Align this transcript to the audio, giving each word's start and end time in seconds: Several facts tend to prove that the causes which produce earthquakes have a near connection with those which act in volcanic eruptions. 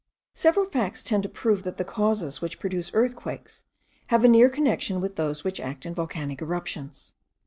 Several 0.33 0.65
facts 0.65 1.03
tend 1.03 1.21
to 1.21 1.29
prove 1.29 1.61
that 1.61 1.77
the 1.77 1.85
causes 1.85 2.41
which 2.41 2.59
produce 2.59 2.89
earthquakes 2.95 3.65
have 4.07 4.23
a 4.23 4.27
near 4.27 4.49
connection 4.49 4.99
with 4.99 5.15
those 5.15 5.43
which 5.43 5.59
act 5.59 5.85
in 5.85 5.93
volcanic 5.93 6.41
eruptions. 6.41 7.13